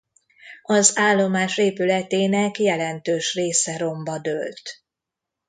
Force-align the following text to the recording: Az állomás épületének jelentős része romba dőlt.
Az 0.63 0.97
állomás 0.97 1.57
épületének 1.57 2.59
jelentős 2.59 3.33
része 3.33 3.77
romba 3.77 4.19
dőlt. 4.19 4.83